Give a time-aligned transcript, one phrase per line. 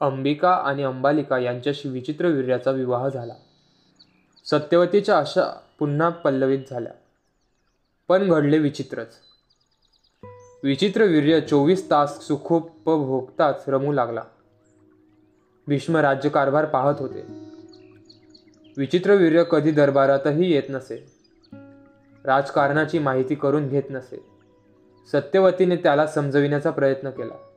[0.00, 3.34] अंबिका आणि अंबालिका यांच्याशी विचित्र वीर्याचा विवाह झाला.
[4.44, 6.92] सत्यवतीच्या आशा पुन्हा पल्लवित झाल्या.
[8.08, 9.08] पण घडले विचित्रच.
[10.62, 14.22] विचित्र वीर्य चोवीस तास सुखोपभोगताच रमू लागला.
[15.66, 17.22] भीष्म राज्यकारभार पाहत होते.
[18.76, 21.12] विचित्र वीर्य कधी दरबारातही येत नसे.
[22.24, 24.26] राजकारणाची माहिती करून घेत नसे.
[25.12, 27.49] सत्यवतीने त्याला समजविण्याचा प्रयत्न केला.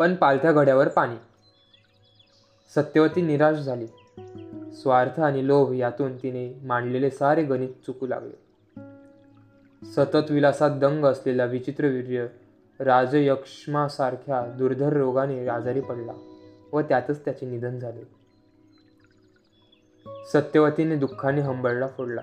[0.00, 1.16] पण पालथ्या घड्यावर पाणी.
[2.74, 3.86] सत्यवती निराश झाली.
[4.72, 8.38] स्वार्थ आणि लोभ यातून तिने मांडलेले सारे गणित चुकू लागले.
[9.84, 12.26] सतत विलासात दंग असलेला विचित्रवीर्य
[12.80, 16.12] राजयक्ष्मासारख्या दुर्धर रोगाने आजारी पडला
[16.72, 18.02] व त्यातच त्याचे निधन झाले.
[20.32, 22.22] सत्यवतीने दुःखाने हंबळला फोडला.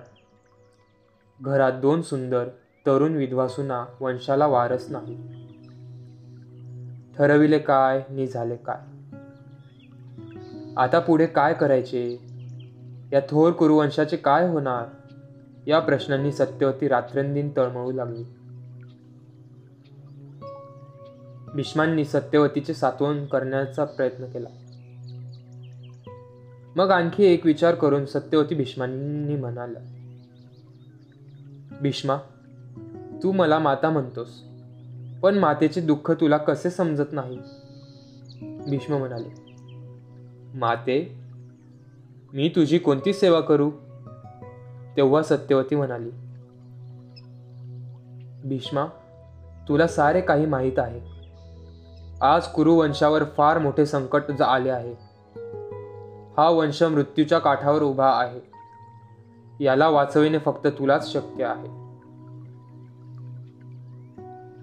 [1.42, 2.48] घरात दोन सुंदर
[2.86, 5.47] तरुण विधवासुना वंशाला वारस नाही.
[7.18, 8.78] ठरविले काय नि झाले काय?
[10.78, 12.18] आता पुढे काय करायचे?
[13.14, 14.86] या थोर कुरुवंशाचे काय होणार?
[15.68, 18.24] या प्रश्नांनी सत्यवती रात्रंदिन तळमळू लागली.
[21.54, 24.50] भीष्मांनी सत्यवतीचे सात्वन करण्याचा प्रयत्न केला.
[26.76, 29.80] मग आणखी एक विचार करून सत्यवती भीष्मांनी म्हणाला
[31.82, 32.18] भीष्मा
[33.24, 34.44] तू मला माता म्हणतोस.
[35.22, 37.40] पण मातेचे दुःख तुला कसे समजत नाही?
[38.70, 39.56] भीष्म म्हणाले
[40.56, 41.20] माते
[42.34, 43.72] मी तुझी कोणती सेवा करू?
[44.98, 46.10] तेव्हा सत्यवती म्हणाली
[48.44, 48.86] भीष्मा
[49.68, 51.00] तुला सारे काही माहीत आहे.
[52.22, 54.94] आज कुरुवंशावर फार मोठे संकट आले आहे.
[56.38, 58.40] हा वंश मृत्यूच्या काठावर उभा आहे.
[59.64, 61.77] याला वाचविणे फक्त तुलाच शक्य आहे.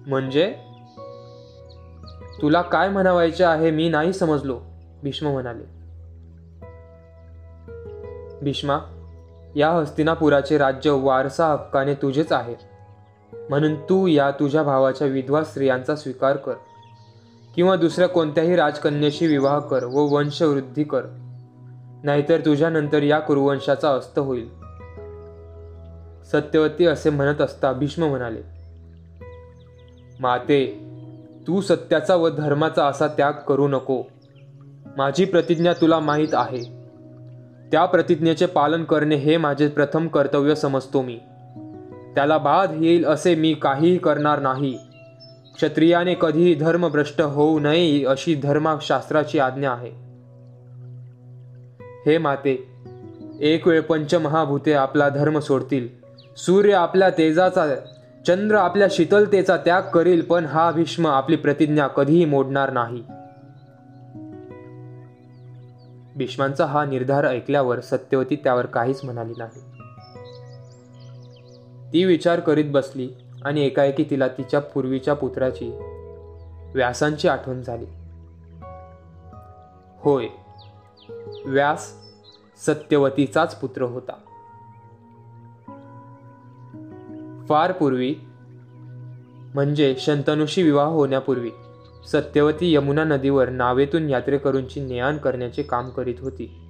[0.07, 0.55] म्हणजे?
[2.41, 4.59] तुला काय म्हणावायचे आहे मी नाही समजलो
[5.03, 5.63] भीष्म म्हणाले.
[8.41, 8.79] भीष्मा
[9.55, 12.55] या हस्तिनापुराचे राज्य वारसा हक्काने तुझेच आहे.
[13.49, 16.53] म्हणून तू या तुझ्या भावाच्या विधवा स्त्रियांचा स्वीकार कर.
[17.55, 21.01] किंवा दुसऱ्या कोणत्याही राजकन्याशी विवाह कर व वंशवृद्धी कर.
[22.03, 24.49] नाहीतर तुझ्यानंतर या कुरुवंशाचा अस्त होईल.
[26.23, 28.54] सत्यवती असे म्हणत असता भीष्म म्हणाले.
[30.19, 30.85] माते
[31.47, 34.03] तू सत्याचा व धर्माचा असा त्याग करू नको.
[34.97, 36.61] माझी प्रतिज्ञा तुला माहीत आहे.
[37.71, 41.19] त्या प्रतिज्ञेचे पालन करणे हे माझे प्रथम कर्तव्य समजतो मी.
[42.15, 44.77] त्याला बाध येईल असे मी काहीही करणार नाही.
[45.55, 49.91] क्षत्रियाने कधीही धर्मभ्रष्ट होऊ नये अशी धर्मशास्त्राची आज्ञा आहे.
[52.05, 52.67] हे माते
[53.39, 55.87] एक वेळ पंचमहाभूते आपला धर्म सोडतील.
[56.37, 57.65] सूर्य आपल्या तेजाचा
[58.27, 63.03] चंद्र आपल्या शीतलतेचा त्याग करील पण हा भीष्म आपली प्रतिज्ञा कधीही मोडणार नाही.
[66.15, 69.61] भीष्मांचा हा निर्धार ऐकल्यावर सत्यवती त्यावर काहीच म्हणाली नाही.
[71.93, 73.09] ती विचार करीत बसली
[73.45, 75.79] आणि एकाएकी तिला तिच्या पूर्वीच्या पुत्राची
[76.75, 77.85] व्यासांची आठवण झाली.
[79.99, 80.27] होय
[81.45, 81.93] व्यास
[82.65, 84.13] सत्यवतीचाच पुत्र होता.
[87.49, 88.15] फार पूर्वी
[89.53, 91.51] म्हणजे शंतनुशी विवाह होण्यापूर्वी
[92.11, 96.69] सत्यवती यमुना नदीवर नावेतून यात्रेकरूंची नेआण करण्याचे काम करीत होती.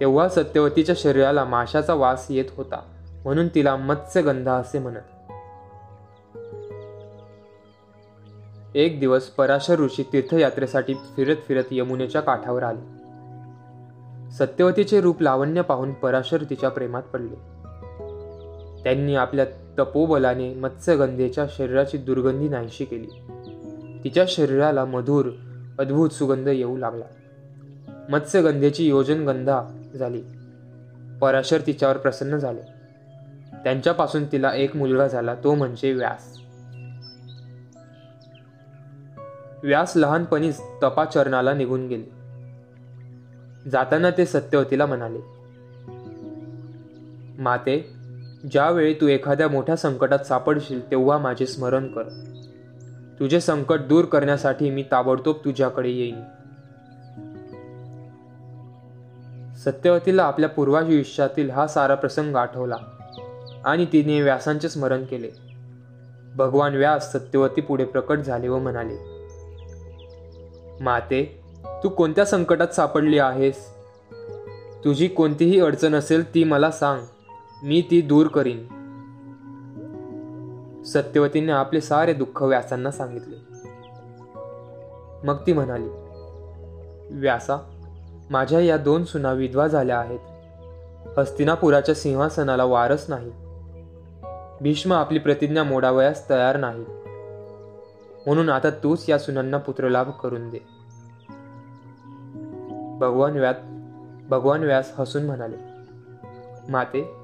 [0.00, 2.80] तेव्हा सत्यवतीच्या शरीराला माशाचा वास येत होता
[3.24, 5.08] म्हणून तिला मत्स्यगंधा असे म्हणत.
[8.76, 13.02] एक दिवस पराशर ऋषी तीर्थयात्रेसाठी फिरत फिरत यमुनेच्या काठावर आले.
[14.30, 17.52] सत्यवतीचे रूप लावण्य पाहून पराशर तिच्या प्रेमात पडले.
[18.82, 19.44] त्यांनी आपल्या
[19.78, 23.06] तपोबलाने मत्स्यगंधेच्या शरीराची दुर्गंधी नाहीशी केली.
[24.04, 25.30] तिच्या शरीराला मधुर
[25.78, 27.04] अद्भुत सुगंध येऊ लागला.
[28.08, 29.62] मत्स्यगंधेची योजनगंधा
[29.94, 30.22] झाली.
[31.20, 32.60] पराशर तिच्यावर प्रसन्न झाले.
[33.64, 36.38] त्यांच्यापासून तिला एक मुलगा झाला तो म्हणजे व्यास.
[39.62, 42.22] व्यास लहानपणीच तपाचरणाला निघून गेले.
[43.70, 45.18] जाताना ते सत्यवतीला म्हणाले
[47.42, 47.91] माते
[48.50, 52.02] ज्यावेळी तू एखाद्या मोठ्या संकटात सापडशील तेव्हा माझे स्मरण कर.
[53.20, 56.22] तुझे संकट दूर करण्यासाठी मी ताबडतोब तुझ्याकडे येईन.
[59.64, 62.76] सत्यवतीला आपल्या पूर्वायुष्यातील हा सारा प्रसंग आठवला
[63.64, 65.28] आणि तिने व्यासांचे स्मरण केले.
[66.34, 68.96] भगवान व्यास सत्यवती पुढे प्रकट झाले व म्हणाले
[70.80, 71.40] माते
[71.84, 73.68] तू कोणत्या संकटात सापडली आहेस?
[74.84, 77.00] तुझी कोणतीही अडचण असेल ती मला सांग.
[77.62, 78.82] मी ती दूर करीन.
[80.82, 83.36] सत्यवतीने आपले सारे दुःख व्यासांना सांगितले.
[85.26, 85.88] मग ती म्हणाली
[87.10, 87.56] व्यासा
[88.30, 90.18] माझ्या या दोन सुना विधवा झाल्या आहेत.
[91.18, 93.30] हस्तिनापुराच्या सिंहासनाला वारस नाही.
[94.60, 96.84] भीष्म आपली प्रतिज्ञा मोडावयास तयार नाही.
[98.26, 100.58] म्हणून आता तूच या सुनांना पुत्रलाभ करून दे.
[102.98, 103.56] भगवान व्यास
[104.28, 105.56] भगवान व्यास हसून म्हणाले
[106.68, 107.21] माते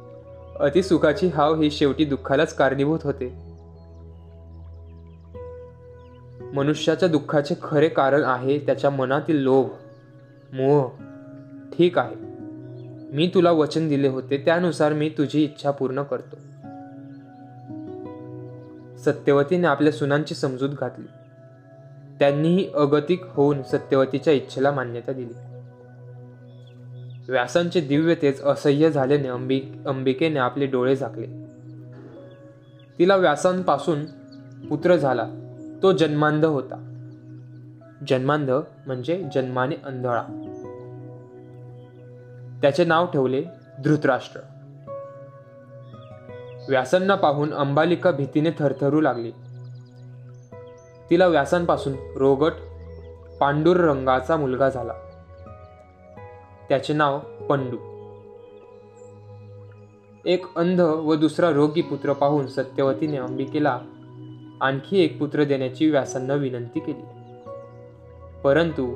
[0.60, 3.48] अतिसुखाची हाव ही शेवटी दुःखालाच कारणीभूत होते.
[6.54, 9.66] मनुष्याच्या दुःखाचे खरे कारण आहे त्याच्या मनातील लोभ
[10.52, 10.90] मोह.
[11.78, 12.14] ठीक आहे.
[13.12, 16.36] मी तुला वचन दिले होते त्यानुसार मी तुझी इच्छा पूर्ण करतो.
[18.98, 21.06] सत्यवतीने आपल्या सुनांची समजूत घातली.
[22.18, 25.47] त्यांनीही अगतिक होऊन सत्यवतीच्या इच्छेला मान्यता दिली.
[27.28, 31.26] व्यासांचे दिव्य तेज असह्य झाल्याने अंबिक अंबिकेने आपले डोळे झाकले.
[32.98, 34.04] तिला व्यासांपासून
[34.68, 35.28] पुत्र झाला.
[35.82, 36.84] तो जन्मांध होता.
[38.08, 38.50] जन्मांध
[38.86, 40.22] म्हणजे जन्माने अंधळा.
[42.62, 43.44] त्याचे नाव ठेवले
[43.84, 44.40] धृतराष्ट्र.
[46.68, 49.30] व्यासांना पाहून अंबालिका भीतीने थरथरू लागली.
[51.10, 52.52] तिला व्यासांपासून रोगट
[53.40, 54.92] पांडुर रंगाचा मुलगा झाला.
[56.68, 57.76] त्याचे नाव पंडू.
[60.26, 63.78] एक अंध व दुसरा रोगी पुत्र पाहून सत्यवतीने अंबिकेला
[64.60, 67.04] आणखी एक पुत्र देण्याची व्यासांना विनंती केली.
[68.44, 68.94] परंतु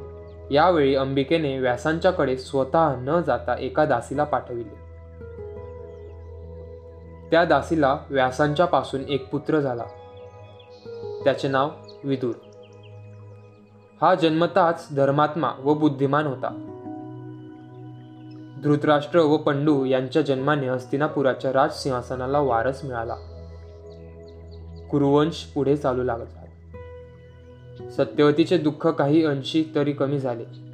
[0.50, 4.82] यावेळी अंबिकेने व्यासांच्याकडे स्वतः न जाता एका दासीला पाठविले.
[7.30, 9.84] त्या दासीला व्यासांच्या पासून एक पुत्र झाला.
[11.24, 11.70] त्याचे नाव
[12.04, 12.32] विदुर.
[14.00, 16.71] हा जन्मताच धर्मात्मा व बुद्धिमान होता.
[18.62, 23.14] धृतराष्ट्र व पंडू यांच्या जन्माने हस्तिनापुराच्या राजसिंहासनाला वारस मिळाला.
[24.90, 26.44] कुरुवंश पुढे चालू लागला.
[27.90, 30.71] सत्यवतीचे दुःख काही अंशी तरी कमी झाले.